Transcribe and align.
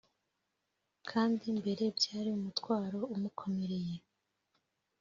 kandi 1.09 1.43
mbere 1.59 1.83
byari 1.97 2.29
umutwaro 2.37 2.99
umukomereye 3.13 3.95